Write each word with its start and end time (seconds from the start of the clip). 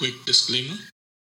Quick 0.00 0.16
disclaimer 0.26 0.76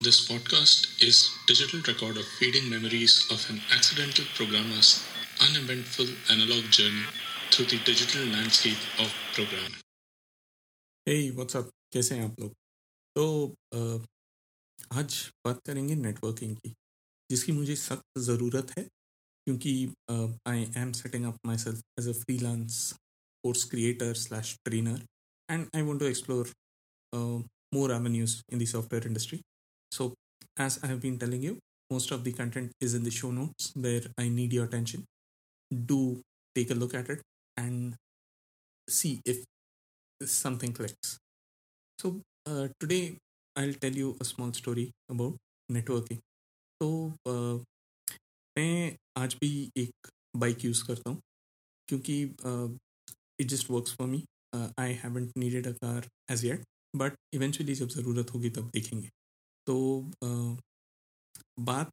this 0.01 0.19
podcast 0.27 0.87
is 1.09 1.17
digital 1.49 1.81
record 1.89 2.17
of 2.17 2.27
fading 2.39 2.69
memories 2.71 3.15
of 3.31 3.41
an 3.51 3.59
accidental 3.77 4.25
programmer's 4.37 4.91
uneventful 5.47 6.07
analog 6.35 6.71
journey 6.79 7.05
through 7.51 7.67
the 7.73 7.79
digital 7.91 8.25
landscape 8.37 8.85
of 9.05 9.11
programming. 9.35 9.83
Hey 11.07 11.19
WhatsApp 11.37 11.71
कैसे 11.93 12.15
हैं 12.15 12.25
आप 12.25 12.41
लोग 12.41 12.53
तो 13.17 13.25
अ, 13.75 14.07
आज 15.01 15.15
बात 15.47 15.61
करेंगे 15.67 15.95
networking 16.07 16.57
की 16.57 16.73
जिसकी 17.31 17.53
मुझे 17.53 17.77
सख्त 17.77 18.19
ज़रूरत 18.29 18.71
है 18.79 18.83
क्योंकि 18.85 19.73
I 20.49 20.65
am 20.83 20.93
setting 21.03 21.25
up 21.33 21.37
my 21.47 21.59
self 21.65 21.81
as 22.01 22.09
a 22.09 22.13
freelance 22.23 22.83
course 23.45 23.65
creator 23.71 24.15
slash 24.25 24.55
trainer 24.65 25.01
and 25.49 25.67
I 25.77 25.83
want 25.83 26.01
to 26.01 26.07
explore 26.07 26.53
more 27.75 27.93
avenues 27.93 28.43
in 28.49 28.59
the 28.59 28.67
software 28.67 29.07
industry. 29.07 29.41
So, 29.93 30.15
as 30.57 30.79
I 30.83 30.89
have 30.89 31.01
been 31.01 31.19
telling 31.19 31.43
you, 31.43 31.59
most 31.91 32.11
of 32.11 32.25
the 32.25 32.33
content 32.33 32.73
is 32.81 32.95
in 32.95 33.03
the 33.05 33.11
show 33.11 33.31
notes 33.31 33.73
where 33.75 34.03
I 34.19 34.29
need 34.29 34.53
your 34.53 34.65
attention. 34.65 35.05
Do 35.71 36.21
take 36.55 36.71
a 36.71 36.75
look 36.75 36.95
at 36.95 37.09
it 37.09 37.21
and 37.57 37.95
see 38.89 39.21
if 39.25 39.45
something 40.25 40.73
clicks. 40.73 41.19
So, 41.99 42.21
uh, 42.47 42.69
today 42.79 43.17
I'll 43.57 43.75
tell 43.75 43.93
you 43.93 44.17
a 44.21 44.25
small 44.25 44.53
story 44.53 44.91
about 45.09 45.37
networking. 45.69 46.21
तो 46.81 46.89
uh, 47.29 47.65
मैं 48.59 48.97
आज 49.19 49.35
भी 49.41 49.51
एक 49.79 50.09
bike 50.37 50.65
use 50.65 50.83
करता 50.87 51.11
हूँ 51.11 51.21
क्योंकि 51.89 52.23
it 53.41 53.47
just 53.53 53.71
works 53.71 53.93
for 53.99 54.07
me 54.09 54.25
I 54.79 54.93
haven't 55.03 55.33
needed 55.39 55.67
a 55.67 55.73
car 55.85 56.09
as 56.31 56.45
yet 56.45 56.65
but 56.96 57.18
eventually 57.34 57.76
जब 57.76 57.88
ज़रूरत 57.88 58.34
होगी 58.34 58.50
तब 58.50 58.70
देखेंगे। 58.74 59.10
तो 59.68 59.76
uh, 60.24 60.60
बात 61.60 61.92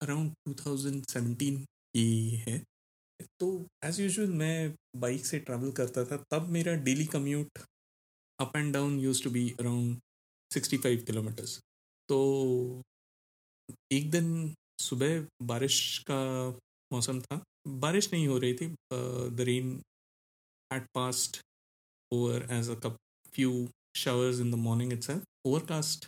अराउंड 0.00 0.32
2017 0.48 1.64
की 1.94 2.30
है। 2.36 2.64
तो 3.40 3.66
एज़ 3.84 4.02
यूजुअल 4.02 4.30
मैं 4.30 4.74
बाइक 4.96 5.26
से 5.26 5.38
ट्रैवल 5.38 5.72
करता 5.72 6.04
था 6.04 6.24
तब 6.30 6.48
मेरा 6.48 6.74
daily 6.74 7.06
commute 7.06 7.58
up 8.40 8.56
and 8.56 8.72
down 8.74 8.98
used 9.00 9.24
to 9.24 9.30
be 9.30 9.50
around 9.60 9.98
65 10.50 11.04
kilometres 11.04 11.58
तो 12.08 12.20
एक 13.92 14.10
दिन 14.10 14.54
सुबह 14.80 15.26
बारिश 15.42 15.98
का 16.10 16.22
मौसम 16.92 17.20
था। 17.20 17.42
बारिश 17.68 18.12
नहीं 18.12 18.26
हो 18.28 18.38
रही 18.38 18.54
थी 18.54 18.66
the 18.66 19.36
rain 19.40 19.80
had 20.70 20.86
passed 20.94 21.40
over 22.12 22.46
as 22.50 22.70
a 22.70 22.76
cup, 22.76 22.96
few 23.32 23.52
showers 23.95 24.39
in 24.39 24.51
the 24.51 24.57
morning 24.57 24.91
itself. 24.91 25.23
Overcast 25.45 26.07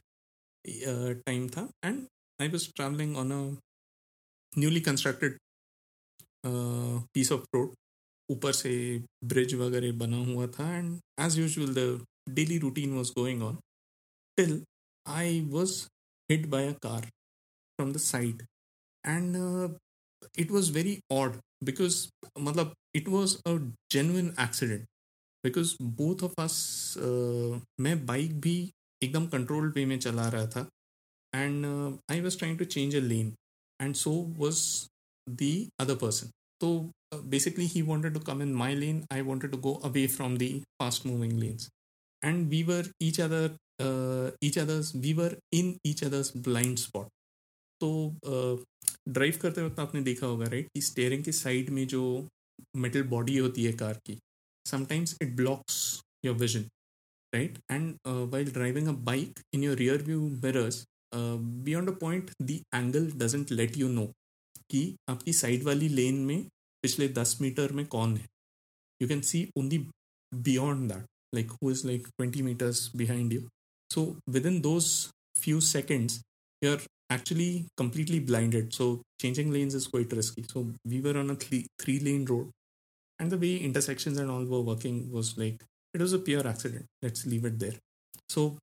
uh, 0.87 1.13
time 1.25 1.47
tha, 1.47 1.67
and 1.83 2.07
I 2.39 2.47
was 2.47 2.67
traveling 2.73 3.15
on 3.15 3.31
a 3.31 3.41
newly 4.55 4.81
constructed 4.81 5.37
uh, 6.43 6.99
piece 7.13 7.31
of 7.31 7.45
road. 7.53 7.75
ऊपर 8.31 8.51
से 8.53 8.71
ब्रिज 9.31 9.53
वगैरह 9.55 9.91
बना 9.97 10.17
हुआ 10.29 10.47
था 10.55 10.65
and 10.77 10.99
as 11.25 11.37
usual 11.39 11.73
the 11.75 12.33
daily 12.39 12.57
routine 12.59 12.93
was 12.95 13.09
going 13.17 13.43
on 13.43 13.57
till 14.37 14.51
I 15.07 15.39
was 15.51 15.75
hit 16.31 16.45
by 16.55 16.67
a 16.67 16.73
car 16.83 17.05
from 17.05 17.93
the 17.93 17.97
side 18.05 18.41
and 19.05 19.35
it 20.43 20.51
was 20.53 20.69
very 20.75 20.99
odd 21.15 21.33
because 21.63 22.09
matlab, 22.45 22.71
it 22.93 23.07
was 23.07 23.33
a 23.45 23.59
genuine 23.95 24.33
accident 24.37 24.85
Because 25.44 25.74
both 25.82 26.22
of 26.24 26.40
us 26.40 26.94
मैं 27.80 27.94
bike 28.06 28.40
भी 28.40 28.56
एकदम 29.02 29.26
controlled 29.26 29.74
way 29.74 29.84
में 29.86 29.98
चला 29.98 30.28
रहा 30.28 30.46
था। 30.46 30.66
And 31.32 31.66
I 32.10 32.20
was 32.20 32.38
trying 32.38 32.58
to 32.58 32.64
change 32.64 32.96
a 32.96 33.00
lane 33.00 33.34
and 33.80 33.94
so 33.94 34.10
was 34.38 34.62
the 35.26 35.68
other 35.80 35.96
person 35.96 36.30
तो 36.60 36.90
basically 37.14 37.66
he 37.66 37.82
wanted 37.82 38.14
to 38.14 38.20
come 38.20 38.42
in 38.42 38.52
my 38.54 38.74
lane 38.74 39.02
I 39.12 39.20
wanted 39.20 39.50
to 39.50 39.58
go 39.58 39.74
away 39.84 40.06
from 40.08 40.36
the 40.38 40.52
fast 40.78 41.06
moving 41.06 41.32
lanes 41.32 41.68
and 42.24 42.48
we 42.48 42.62
were 42.62 42.90
each 43.02 43.20
other 43.20 43.56
each 44.44 44.58
others 44.58 44.94
we 44.96 45.12
were 45.12 45.36
in 45.52 45.76
each 45.86 46.04
others 46.04 46.32
blind 46.36 46.78
spot 46.78 47.08
तो 47.80 47.90
drive 49.08 49.38
करते 49.42 49.62
वक्त 49.62 49.78
आपने 49.78 50.00
देखा 50.00 50.26
होगा 50.26 50.46
right 50.46 50.68
कि 50.74 50.80
steering 50.82 51.24
के 51.24 51.32
side 51.32 51.70
में 51.70 51.86
जो 51.86 52.02
मेटल 52.76 53.02
बॉडी 53.02 53.36
होती 53.38 53.64
है 53.64 53.72
कार 53.72 53.94
की 54.06 54.18
sometimes 54.65 55.15
it 55.21 55.35
blocks 55.35 55.79
your 56.25 56.35
vision 56.35 56.69
right 57.33 57.57
and 57.71 57.95
while 58.33 58.51
driving 58.51 58.87
a 58.87 58.91
bike 59.09 59.39
in 59.53 59.63
your 59.63 59.77
rear 59.77 60.03
view 60.03 60.27
mirrors 60.45 60.85
beyond 61.15 61.89
a 61.89 61.93
point 62.01 62.31
the 62.41 62.59
angle 62.75 63.11
doesn't 63.25 63.51
let 63.51 63.77
you 63.77 63.89
know 63.89 64.05
कि 64.71 64.83
आपकी 65.09 65.33
side 65.33 65.63
वाली 65.63 65.89
लेन 65.89 66.15
में 66.25 66.47
पिछले 66.83 67.07
दस 67.19 67.37
मीटर 67.41 67.71
में 67.71 67.85
कौन 67.97 68.15
है 68.17 68.25
you 69.01 69.07
can 69.07 69.21
see 69.29 69.47
only 69.57 69.85
beyond 70.31 70.91
that 70.91 71.05
like 71.35 71.51
who 71.61 71.71
is 71.71 71.85
like 71.85 72.07
twenty 72.07 72.41
metres 72.41 72.89
behind 72.95 73.33
you 73.33 73.47
so 73.89 74.05
with 74.29 74.45
in 74.45 74.59
those 74.61 74.91
few 75.37 75.61
seconds 75.61 76.21
you're 76.61 76.79
actually 77.09 77.65
completely 77.77 78.19
blinded 78.19 78.73
so 78.73 79.01
changing 79.21 79.51
lanes 79.51 79.75
is 79.75 79.87
quite 79.87 80.11
risky 80.11 80.43
so 80.51 80.65
we 80.85 81.01
were 81.01 81.17
on 81.17 81.29
a 81.29 81.35
three, 81.35 81.65
three 81.79 81.99
lane 81.99 82.25
road 82.25 82.49
and 83.21 83.31
the 83.31 83.37
way 83.37 83.55
intersections 83.57 84.17
and 84.17 84.29
all 84.29 84.45
were 84.45 84.61
working 84.61 84.97
was 85.11 85.37
like 85.37 85.63
it 85.93 86.01
was 86.01 86.13
a 86.13 86.19
pure 86.19 86.47
accident 86.47 86.85
let's 87.01 87.25
leave 87.25 87.45
it 87.45 87.59
there 87.59 87.77
so 88.29 88.57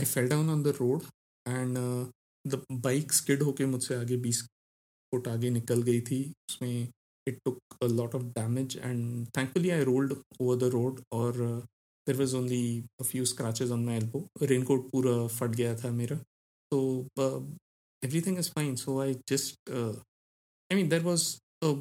i 0.00 0.04
fell 0.04 0.28
down 0.28 0.48
on 0.48 0.62
the 0.62 0.72
road 0.80 1.02
and 1.46 1.78
uh, 1.78 2.04
the 2.52 2.58
bike 2.86 3.12
skid 3.20 3.42
होके 3.48 3.66
मुझसे 3.66 3.94
आगे 3.94 4.16
20 4.26 4.42
foot 5.12 5.28
आगे 5.28 5.50
निकल 5.50 5.82
गई 5.82 6.00
थी 6.10 6.20
उसमें 6.50 6.88
it 7.30 7.36
took 7.46 7.58
a 7.84 7.88
lot 7.98 8.14
of 8.16 8.24
damage 8.34 8.74
and 8.88 9.28
thankfully 9.36 9.72
I 9.72 9.82
rolled 9.88 10.10
over 10.38 10.56
the 10.62 10.70
road 10.70 10.98
or 11.10 11.28
uh, 11.44 11.60
there 12.06 12.16
was 12.16 12.34
only 12.40 12.84
a 13.00 13.04
few 13.10 13.24
scratches 13.30 13.70
on 13.76 13.84
my 13.86 13.94
elbow 14.00 14.20
raincoat 14.50 14.90
पूरा 14.90 15.14
फट 15.36 15.54
गया 15.60 15.74
था 15.82 15.90
मेरा 16.00 16.18
so 16.74 16.80
uh, 17.26 17.40
everything 18.08 18.36
is 18.42 18.50
fine 18.58 18.76
so 18.82 19.00
i 19.06 19.08
just 19.32 19.72
uh, 19.80 19.94
i 20.72 20.78
mean 20.80 20.90
there 20.94 21.06
was 21.08 21.26
a 21.68 21.72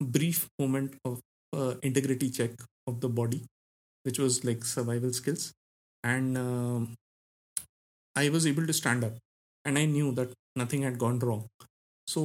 brief 0.00 0.48
moment 0.58 0.94
of 1.04 1.20
uh, 1.56 1.74
integrity 1.82 2.30
check 2.30 2.50
of 2.86 3.00
the 3.00 3.08
body 3.08 3.44
which 4.04 4.18
was 4.18 4.44
like 4.44 4.64
survival 4.64 5.12
skills 5.12 5.52
and 6.04 6.38
um 6.38 6.94
i 8.22 8.28
was 8.28 8.46
able 8.50 8.66
to 8.66 8.72
stand 8.80 9.04
up 9.08 9.14
and 9.64 9.78
i 9.78 9.84
knew 9.84 10.12
that 10.18 10.30
nothing 10.60 10.82
had 10.82 10.98
gone 11.04 11.18
wrong 11.26 11.44
so 12.14 12.22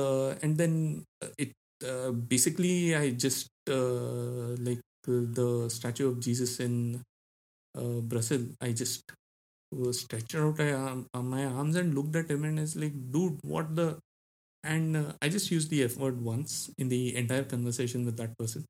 uh, 0.00 0.30
and 0.42 0.56
then 0.62 1.04
it 1.38 1.52
uh, 1.90 2.10
basically 2.34 2.94
i 3.02 3.10
just 3.26 3.48
uh, 3.70 4.54
like 4.68 4.82
the 5.08 5.48
statue 5.78 6.08
of 6.12 6.20
jesus 6.26 6.60
in 6.66 6.76
uh, 7.78 8.00
brazil 8.12 8.42
i 8.62 8.72
just 8.72 9.02
stretched 9.92 10.34
out 10.34 10.60
uh, 10.60 11.22
my 11.22 11.44
arms 11.46 11.76
and 11.76 11.94
looked 11.94 12.16
at 12.16 12.30
him 12.30 12.44
and 12.44 12.58
is 12.58 12.76
like, 12.76 12.92
dude, 13.12 13.38
what 13.42 13.74
the? 13.76 13.98
And 14.64 14.96
uh, 14.96 15.12
I 15.20 15.28
just 15.28 15.50
used 15.50 15.70
the 15.70 15.82
F 15.84 15.96
word 15.96 16.20
once 16.20 16.70
in 16.78 16.88
the 16.88 17.16
entire 17.16 17.44
conversation 17.44 18.04
with 18.06 18.16
that 18.16 18.38
person. 18.38 18.64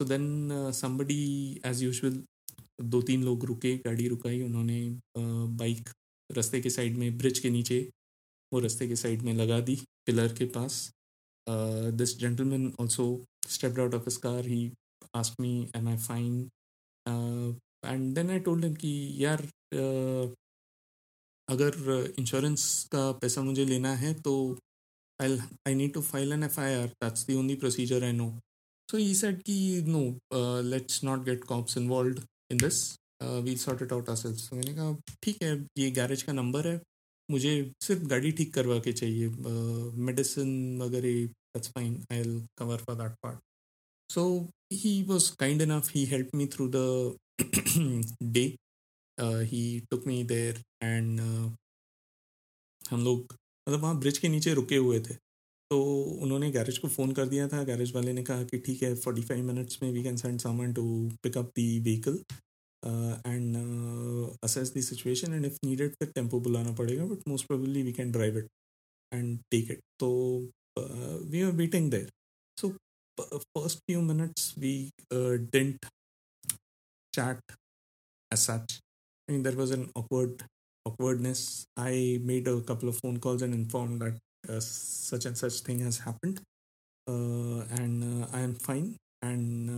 So 0.00 0.06
then 0.06 0.50
uh, 0.50 0.72
somebody, 0.72 1.60
as 1.64 1.82
usual, 1.82 2.24
दो 2.82 3.00
तीन 3.02 3.22
लोग 3.24 3.44
रुके 3.44 3.76
गाड़ी 3.84 4.06
रुकाई 4.08 4.40
उन्होंने 4.42 4.78
bike 5.58 5.88
रास्ते 6.30 6.60
के 6.60 6.70
side 6.70 6.96
में 6.96 7.16
bridge 7.18 7.38
के 7.38 7.50
नीचे 7.50 7.78
वो 8.52 8.60
रास्ते 8.60 8.88
के 8.88 8.96
साइड 8.96 9.22
में 9.22 9.32
लगा 9.34 9.60
दी 9.60 9.76
पिलर 10.06 10.32
के 10.38 10.44
पास। 10.56 10.74
This 11.48 12.16
gentleman 12.18 12.72
also 12.80 13.06
stepped 13.48 13.80
out 13.80 13.94
of 13.94 14.04
his 14.04 14.16
car 14.26 14.46
he 14.46 14.70
ask 15.14 15.40
me 15.40 15.54
am 15.76 15.88
I 15.88 15.96
fine 15.96 16.50
and 17.86 18.14
then 18.14 18.30
I 18.30 18.38
told 18.48 18.76
कि 18.76 18.92
यार 19.24 19.42
uh, 19.42 20.34
अगर 21.48 22.14
इंश्योरेंस 22.18 22.88
का 22.92 23.10
पैसा 23.22 23.42
मुझे 23.42 23.64
लेना 23.64 23.94
है 23.96 24.14
तो 24.20 24.36
आई 25.19 25.37
I 25.67 25.75
need 25.75 25.93
to 25.93 26.01
file 26.03 26.33
an 26.33 26.43
F 26.43 26.59
I 26.59 26.73
R 26.73 26.87
that's 27.03 27.25
the 27.25 27.35
only 27.35 27.55
procedure 27.63 28.03
I 28.03 28.11
know 28.13 28.29
so 28.89 28.97
E 28.97 29.13
set 29.15 29.41
कि 29.43 29.83
no 29.87 30.03
let's 30.69 31.03
not 31.03 31.23
gate 31.25 31.43
cops 31.43 31.77
involve 31.77 32.21
in 32.51 32.57
this 32.57 32.79
we 33.43 33.55
sort 33.57 33.81
it 33.81 33.93
out 33.93 34.09
are 34.09 34.15
तो 34.17 34.55
मैंने 34.55 34.73
कहा 34.75 34.95
ठीक 35.23 35.43
है 35.43 35.53
ये 35.77 35.91
गैरेज 35.91 36.23
का 36.23 36.33
number 36.33 36.67
है 36.67 36.79
मुझे 37.29 37.51
सिर्फ 37.81 38.01
गाड़ी 38.07 38.31
ठीक 38.31 38.53
करवा 38.53 38.79
के 38.85 38.93
चाहिए 38.93 39.27
मेडिसिन 40.07 40.81
वगैरह 40.81 41.25
that's 41.55 41.69
fine 41.69 41.93
I 42.11 42.17
will 42.17 42.41
cover 42.57 42.83
for 42.87 42.95
that 42.95 43.15
part 43.23 43.39
so 44.09 44.23
he 44.73 45.01
was 45.03 45.29
kind 45.39 45.61
enough 45.61 45.89
he 45.95 46.05
help 46.05 46.35
me 46.35 46.47
through 46.55 46.67
the 46.75 46.81
day 48.33 48.43
he 49.51 49.63
took 49.91 50.07
me 50.07 50.23
there 50.23 50.61
and 50.83 51.19
हम 52.81 53.03
लोग 53.03 53.35
मतलब 53.66 53.80
वहाँ 53.82 53.98
ब्रिज 54.00 54.18
के 54.18 54.28
नीचे 54.28 54.54
रुके 54.54 54.76
हुए 54.76 55.00
थे। 55.00 55.14
तो 55.70 55.80
उन्होंने 56.22 56.50
गैरेज 56.52 56.78
को 56.78 56.88
फ़ोन 56.88 57.12
कर 57.12 57.26
दिया 57.28 57.46
था। 57.48 57.62
गैरेज 57.64 57.94
वाले 57.94 58.12
ने 58.12 58.22
कहा 58.24 58.42
कि 58.44 58.58
ठीक 58.66 58.82
है 58.82 58.94
फोर्टी 58.96 59.22
फाइव 59.22 59.44
मिनट्स 59.44 59.82
में 59.82 59.90
we 59.92 60.02
can 60.02 60.16
send 60.16 60.38
someone 60.40 60.72
to 60.74 60.84
pick up 61.22 61.46
the 61.56 61.68
vehicle 61.80 62.18
and 63.26 63.56
assess 64.44 64.72
the 64.76 64.80
situation 64.82 65.34
and 65.34 65.46
if 65.46 65.58
needed 65.64 65.94
फिर 65.94 66.10
टेंपो 66.14 66.40
बुलाना 66.40 66.72
पड़ेगा 66.72 67.04
but 67.04 67.28
most 67.28 67.46
probably 67.46 67.82
we 67.82 67.92
can 67.92 68.12
drive 68.12 68.38
it 68.38 68.48
and 69.12 69.38
take 69.50 69.70
it 69.70 69.80
तो 70.00 70.10
we 71.30 71.42
are 71.42 71.52
waiting 71.62 71.90
there 71.90 72.10
so 72.56 72.68
first 73.18 73.78
few 73.80 74.00
minutes 74.02 74.52
we 74.58 74.74
didn't 75.12 75.86
chat 77.12 77.56
as 78.30 78.46
such 78.46 78.80
there 79.28 79.56
was 79.56 79.72
an 79.74 79.88
awkward 79.96 80.42
awkwardness. 80.86 81.44
I 81.76 81.92
made 82.32 82.48
a 82.48 82.56
couple 82.72 82.94
of 82.94 82.98
phone 83.02 83.20
calls 83.26 83.46
and 83.48 83.60
informed 83.60 84.02
that 84.06 84.18
uh, 84.48 84.60
such 84.60 85.26
and 85.26 85.44
such 85.44 85.62
thing 85.68 85.86
has 85.90 86.02
happened. 86.08 86.42
Uh, 87.06 87.60
and 87.80 88.04
uh, 88.10 88.26
I 88.32 88.44
am 88.48 88.54
fine. 88.68 88.90
And 89.22 89.72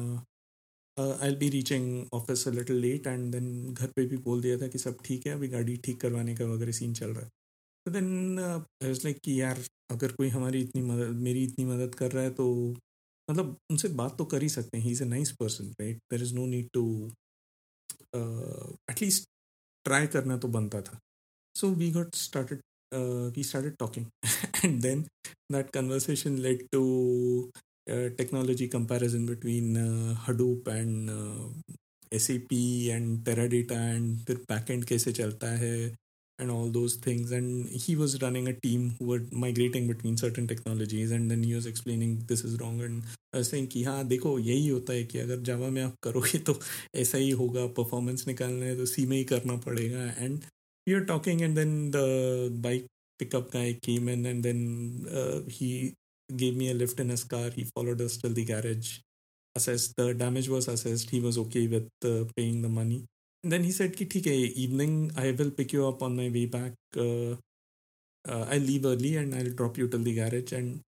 I 0.97 1.35
be 1.41 1.49
reaching 1.51 2.15
office 2.15 2.47
little 2.49 2.77
late 2.77 3.07
and 3.07 3.31
then 3.33 3.75
घर 3.75 3.87
पे 3.97 4.05
भी 4.07 4.17
बोल 4.25 4.41
दिया 4.43 4.57
था 4.59 4.69
कि 4.69 4.79
सब 4.79 4.97
ठीक 5.05 5.27
है 5.27 5.33
अभी 5.33 5.49
गाड़ी 5.49 5.77
ठीक 5.85 6.01
करवाने 6.01 6.35
का 6.37 6.45
वगैरह 6.53 6.73
सीन 6.79 6.95
चल 6.95 7.11
रहा 7.11 7.25
है। 7.25 7.29
तो 7.87 7.91
देन 7.93 8.39
आई 8.39 8.93
लाइक 8.93 9.19
कि 9.25 9.41
यार 9.41 9.59
अगर 9.91 10.13
कोई 10.13 10.29
हमारी 10.29 10.63
इतनी 10.63 10.83
मदद 10.83 11.15
मेरी 11.27 11.45
इतनी 11.45 11.65
मदद 11.65 11.95
कर 11.95 12.13
रहा 12.13 12.25
है 12.25 12.31
तो 12.41 12.49
मतलब 13.31 13.57
उनसे 13.71 13.89
बात 14.03 14.17
तो 14.19 14.25
कर 14.33 14.43
ही 14.43 14.49
सकते 14.49 14.79
हैं। 14.79 14.85
He 14.85 14.91
is 14.93 15.03
a 15.03 15.07
nice 15.07 15.33
person 15.41 15.71
right 15.81 15.99
there 16.13 16.23
is 16.23 16.35
no 16.35 16.47
need 16.47 16.69
to 16.75 16.85
at least 18.91 19.29
try 19.85 20.07
करना 20.07 20.37
तो 20.39 20.49
बनता 20.49 20.81
था। 20.83 20.99
So 21.55 21.69
we 21.75 21.91
got 21.93 22.15
started 22.17 22.61
we 23.37 23.43
started 23.45 23.75
talking 23.79 24.07
and 24.65 24.81
then 24.83 25.03
that 25.53 25.71
conversation 25.71 26.39
let 26.39 26.67
to 26.73 26.83
technology 27.91 28.67
comparison 28.69 29.27
between 29.27 29.77
Hadoop 30.27 30.69
and 30.69 31.11
S 32.15 32.27
C 32.27 32.39
P 32.51 32.63
and 32.87 33.25
Teradata 33.25 33.81
and 33.91 34.19
फिर 34.27 34.37
पैकेंड 34.49 34.85
कैसे 34.85 35.13
चलता 35.13 35.51
है। 35.59 35.75
and 36.40 36.52
all 36.52 36.70
those 36.76 36.96
things 36.96 37.32
and 37.32 37.68
he 37.70 37.96
was 37.96 38.20
running 38.22 38.48
a 38.48 38.54
team 38.54 38.96
who 38.98 39.06
were 39.06 39.22
migrating 39.32 39.88
between 39.88 40.18
certain 40.18 40.48
technologies 40.48 41.12
and 41.12 41.30
then 41.30 41.44
he 41.44 41.54
was 41.54 41.68
explaining 41.68 42.24
this 42.28 42.44
is 42.44 42.60
wrong 42.60 42.82
and 42.82 43.04
I 43.34 43.38
was 43.38 43.50
saying 43.50 43.68
कि 43.74 43.84
हाँ 43.84 44.04
देखो 44.08 44.38
यही 44.40 44.68
होता 44.68 44.94
है 44.94 45.04
कि 45.12 45.20
अगर 45.20 45.42
जावा 45.50 45.70
में 45.76 45.82
आप 45.84 45.96
करोगे 46.04 46.40
तो 46.50 46.60
ऐसा 47.04 47.18
ही 47.18 47.30
होगा 47.42 47.66
परफॉर्मेंस 47.80 48.28
निकालना 48.28 48.66
है 48.66 48.76
तो 48.78 48.86
सी 48.96 49.06
में 49.06 49.18
ही 49.18 49.24
करना 49.34 49.56
पड़ेगा 49.68 50.04
and 50.24 50.40
you 50.90 50.98
are 50.98 51.06
talking 51.14 51.42
and 51.42 51.56
then 51.56 51.90
the 51.92 52.06
bike 52.64 52.88
pickup 53.20 53.52
guy 53.52 53.78
came 53.82 54.10
in 54.10 54.26
and 54.26 54.44
then 54.44 55.08
uh, 55.12 55.40
he 55.48 55.94
gave 56.36 56.56
me 56.56 56.70
a 56.72 56.74
lift 56.74 57.00
in 57.00 57.10
his 57.10 57.24
car. 57.24 57.50
He 57.50 57.66
followed 57.76 58.02
us 58.02 58.18
till 58.18 58.34
the 58.34 58.46
garage, 58.46 59.00
assessed 59.56 59.96
the 59.98 60.14
damage 60.14 60.50
was 60.50 60.68
assessed. 60.68 61.10
He 61.10 61.20
was 61.20 61.38
okay 61.38 61.68
with 61.68 61.90
uh, 62.04 62.26
paying 62.36 62.62
the 62.62 62.70
money. 62.70 63.06
Then 63.43 63.65
he 63.65 63.71
said, 63.71 63.95
hai, 63.99 64.31
evening, 64.65 65.13
I 65.17 65.31
will 65.33 65.51
pick 65.51 65.73
you 65.73 65.87
up 65.87 66.03
on 66.03 66.17
my 66.17 66.29
way 66.29 66.47
back. 66.47 66.73
Uh, 66.97 67.33
uh, 68.29 68.47
I'll 68.51 68.61
leave 68.61 68.85
early 68.85 69.17
and 69.17 69.35
I'll 69.35 69.55
drop 69.55 69.79
you 69.79 69.89
till 69.89 70.01
the 70.01 70.15
garage. 70.15 70.53
And 70.53 70.81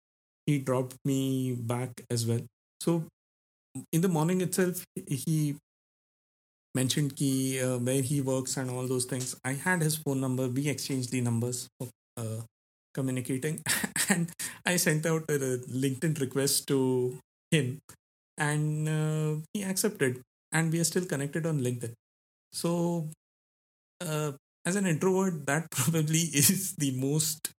he 0.47 0.58
dropped 0.58 0.97
me 1.05 1.52
back 1.52 2.02
as 2.11 2.26
well. 2.26 2.41
So 2.81 3.05
in 3.93 4.00
the 4.00 4.08
morning 4.08 4.41
itself, 4.41 4.85
he 5.06 5.56
mentioned 6.75 7.17
ki, 7.17 7.61
uh, 7.61 7.79
where 7.79 8.02
he 8.02 8.20
works 8.20 8.56
and 8.56 8.70
all 8.70 8.87
those 8.87 9.05
things. 9.05 9.37
I 9.44 9.52
had 9.52 9.82
his 9.82 9.97
phone 9.97 10.20
number. 10.20 10.49
We 10.49 10.69
exchanged 10.69 11.11
the 11.11 11.20
numbers 11.20 11.69
uh, 12.17 12.43
communicating 12.94 13.62
and 14.08 14.31
i 14.67 14.76
sent 14.76 15.06
out 15.06 15.25
a 15.31 15.38
linkedin 15.82 16.19
request 16.20 16.67
to 16.67 17.17
him 17.50 17.79
and 18.38 18.88
uh, 18.88 19.37
he 19.52 19.62
accepted 19.62 20.20
and 20.52 20.73
we 20.73 20.81
are 20.81 20.88
still 20.93 21.06
connected 21.12 21.47
on 21.47 21.61
linkedin 21.61 21.93
so 22.52 23.08
uh, 24.00 24.32
as 24.64 24.76
an 24.76 24.87
introvert 24.87 25.47
that 25.47 25.70
probably 25.73 26.20
is 26.43 26.75
the 26.76 26.93
most 26.93 27.50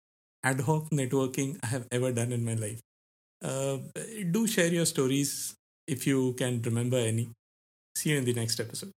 ad 0.43 0.61
hoc 0.61 0.89
networking 0.91 1.57
i 1.63 1.67
have 1.67 1.87
ever 1.91 2.11
done 2.11 2.31
in 2.31 2.43
my 2.43 2.55
life. 2.55 2.79
Uh, 3.43 3.77
do 4.31 4.47
share 4.47 4.67
your 4.73 4.85
stories 4.85 5.55
if 5.87 6.07
you 6.07 6.33
can 6.33 6.61
remember 6.63 6.97
any. 6.97 7.29
See 7.95 8.11
you 8.11 8.17
in 8.17 8.25
the 8.25 8.33
next 8.33 8.59
episode 8.59 8.91